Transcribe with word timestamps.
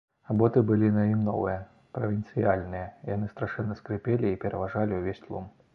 А 0.29 0.35
боты 0.37 0.61
былі 0.69 0.87
на 0.95 1.03
ім 1.09 1.19
новыя, 1.27 1.59
правінцыяльныя, 1.99 2.89
яны 3.15 3.33
страшэнна 3.35 3.79
скрыпелі 3.83 4.27
і 4.35 4.43
пераважалі 4.47 5.01
ўвесь 5.03 5.25
тлум. 5.27 5.51